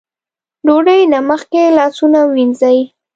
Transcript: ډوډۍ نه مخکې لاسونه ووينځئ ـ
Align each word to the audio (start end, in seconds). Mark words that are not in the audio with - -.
ډوډۍ 0.65 1.01
نه 1.13 1.19
مخکې 1.29 1.61
لاسونه 1.77 2.19
ووينځئ 2.25 2.77
ـ 2.85 2.89